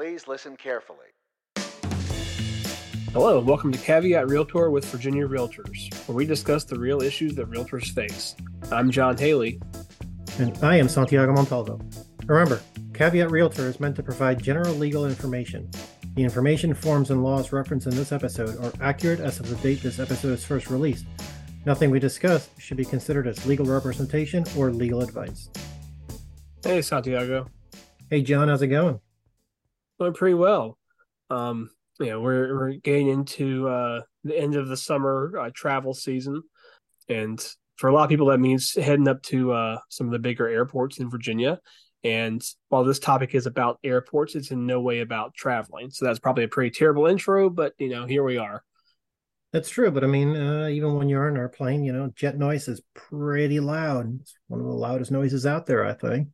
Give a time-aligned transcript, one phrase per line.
[0.00, 1.08] please listen carefully.
[3.12, 7.50] Hello, welcome to Caveat Realtor with Virginia Realtors, where we discuss the real issues that
[7.50, 8.34] realtors face.
[8.72, 9.60] I'm John Haley.
[10.38, 11.78] And I am Santiago Montalvo.
[12.24, 12.62] Remember,
[12.94, 15.70] Caveat Realtor is meant to provide general legal information.
[16.14, 19.82] The information, forms, and laws referenced in this episode are accurate as of the date
[19.82, 21.04] this episode is first released.
[21.66, 25.50] Nothing we discuss should be considered as legal representation or legal advice.
[26.64, 27.50] Hey, Santiago.
[28.08, 28.98] Hey, John, how's it going?
[30.00, 30.78] Going pretty well.
[31.28, 31.68] Um,
[31.98, 36.42] you know, we're we're getting into uh, the end of the summer uh, travel season,
[37.10, 37.38] and
[37.76, 40.48] for a lot of people, that means heading up to uh, some of the bigger
[40.48, 41.60] airports in Virginia.
[42.02, 45.90] And while this topic is about airports, it's in no way about traveling.
[45.90, 48.64] So that's probably a pretty terrible intro, but you know, here we are.
[49.52, 52.38] That's true, but I mean, uh, even when you're in an airplane, you know, jet
[52.38, 54.18] noise is pretty loud.
[54.22, 56.28] It's one of the loudest noises out there, I think.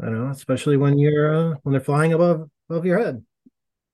[0.00, 3.22] I know, especially when you're uh, when they're flying above above your head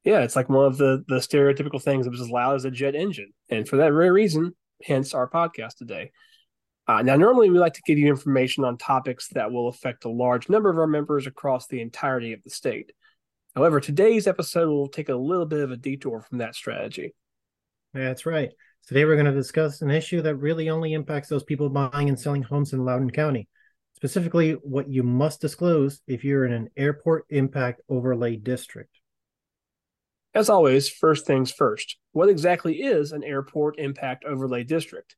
[0.04, 2.70] yeah, it's like one of the the stereotypical things It was as loud as a
[2.70, 6.10] jet engine, and for that very reason, hence our podcast today.
[6.88, 10.10] Uh, now, normally we like to give you information on topics that will affect a
[10.10, 12.90] large number of our members across the entirety of the state.
[13.54, 17.14] However, today's episode will take a little bit of a detour from that strategy.
[17.95, 18.51] That's right.
[18.88, 22.18] Today we're going to discuss an issue that really only impacts those people buying and
[22.18, 23.46] selling homes in Loudoun County,
[24.02, 28.98] specifically what you must disclose if you're in an airport impact overlay district.
[30.34, 31.98] As always, first things first.
[32.10, 35.14] What exactly is an airport impact overlay district?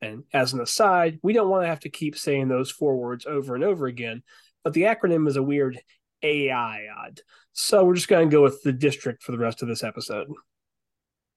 [0.00, 3.26] And as an aside, we don't want to have to keep saying those four words
[3.26, 4.22] over and over again,
[4.64, 5.78] but the acronym is a weird
[6.22, 7.20] AI odd.
[7.52, 10.28] So we're just going to go with the district for the rest of this episode.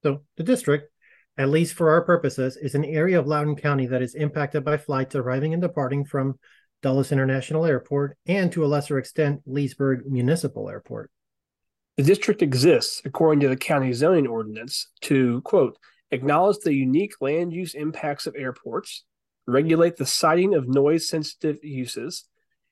[0.02, 0.90] So, the district,
[1.36, 4.78] at least for our purposes, is an area of Loudoun County that is impacted by
[4.78, 6.38] flights arriving and departing from
[6.82, 11.10] Dulles International Airport and to a lesser extent, Leesburg Municipal Airport.
[11.96, 15.78] The district exists, according to the county zoning ordinance, to, quote,
[16.10, 19.04] acknowledge the unique land use impacts of airports,
[19.46, 22.24] regulate the siting of noise sensitive uses,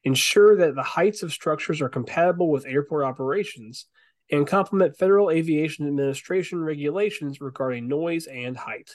[0.05, 3.87] ensure that the heights of structures are compatible with airport operations,
[4.31, 8.91] and complement Federal Aviation Administration regulations regarding noise and height.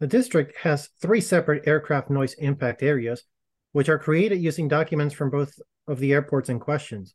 [0.00, 3.24] The district has three separate aircraft noise impact areas,
[3.72, 5.54] which are created using documents from both
[5.88, 7.14] of the airports in questions.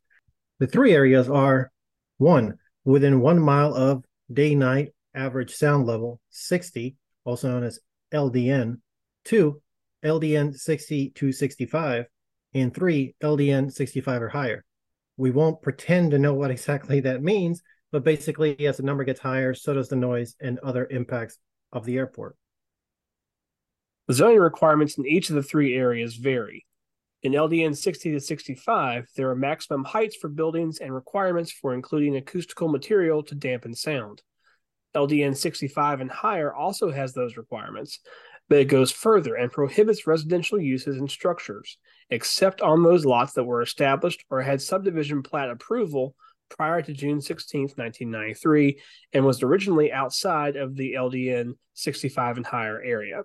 [0.58, 1.70] The three areas are
[2.18, 7.80] one, within one mile of day night average sound level 60, also known as
[8.12, 8.80] LDN.
[9.24, 9.60] Two,
[10.04, 12.06] LDN 60 to 65.
[12.54, 14.64] And three, LDN 65 or higher.
[15.16, 19.20] We won't pretend to know what exactly that means, but basically, as the number gets
[19.20, 21.38] higher, so does the noise and other impacts
[21.72, 22.36] of the airport.
[24.08, 26.64] The zoning requirements in each of the three areas vary.
[27.22, 32.16] In LDN 60 to 65, there are maximum heights for buildings and requirements for including
[32.16, 34.22] acoustical material to dampen sound.
[34.96, 38.00] LDN 65 and higher also has those requirements,
[38.48, 41.76] but it goes further and prohibits residential uses and structures,
[42.08, 46.14] except on those lots that were established or had subdivision plat approval
[46.48, 48.80] prior to June 16, 1993,
[49.12, 53.20] and was originally outside of the LDN 65 and higher area.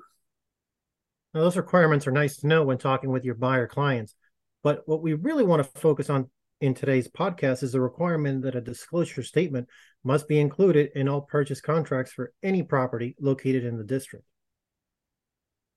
[1.33, 4.15] Now, those requirements are nice to know when talking with your buyer clients.
[4.61, 6.29] But what we really want to focus on
[6.61, 9.67] in today's podcast is the requirement that a disclosure statement
[10.03, 14.25] must be included in all purchase contracts for any property located in the district.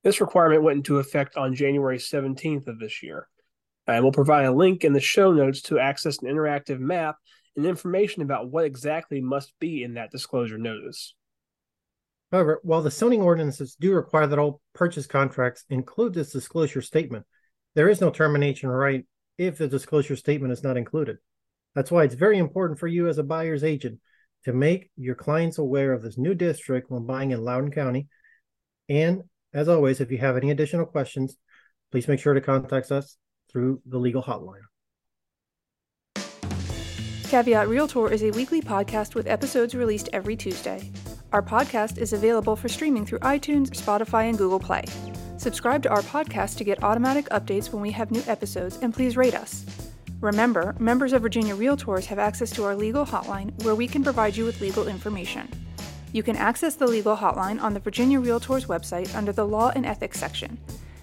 [0.05, 3.27] This requirement went into effect on January 17th of this year.
[3.88, 7.17] And we'll provide a link in the show notes to access an interactive map
[7.56, 11.16] and information about what exactly must be in that disclosure notice.
[12.32, 17.25] However, while the zoning ordinances do require that all purchase contracts include this disclosure statement,
[17.75, 19.06] there is no termination right
[19.38, 21.19] if the disclosure statement is not included.
[21.75, 24.00] That's why it's very important for you as a buyer's agent
[24.44, 28.09] to make your clients aware of this new district when buying in Loudoun County.
[28.88, 31.37] And as always, if you have any additional questions,
[31.93, 33.19] please make sure to contact us
[33.50, 34.62] through the legal hotline.
[37.28, 40.90] Caveat Realtor is a weekly podcast with episodes released every Tuesday.
[41.32, 44.84] Our podcast is available for streaming through iTunes, Spotify, and Google Play.
[45.38, 49.17] Subscribe to our podcast to get automatic updates when we have new episodes, and please
[49.17, 49.67] rate us.
[50.20, 54.37] Remember, members of Virginia Realtors have access to our legal hotline where we can provide
[54.37, 55.49] you with legal information.
[56.12, 59.84] You can access the legal hotline on the Virginia Realtors website under the Law and
[59.84, 60.58] Ethics section.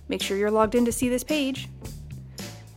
[0.07, 1.67] Make sure you're logged in to see this page.